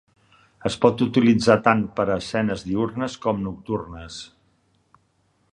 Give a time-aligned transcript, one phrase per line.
[0.69, 4.21] Es pot utilitzar tant per a escenes diürnes com nocturnes.